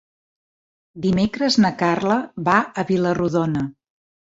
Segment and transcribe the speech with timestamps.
[1.03, 2.17] Dimecres na Carla
[2.49, 3.67] va a Vila-rodona.